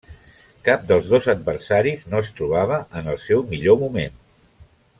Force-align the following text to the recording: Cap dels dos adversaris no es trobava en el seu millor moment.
Cap 0.67 0.87
dels 0.91 1.09
dos 1.11 1.27
adversaris 1.33 2.07
no 2.13 2.21
es 2.25 2.31
trobava 2.39 2.81
en 3.01 3.13
el 3.13 3.21
seu 3.27 3.45
millor 3.53 3.79
moment. 3.83 4.19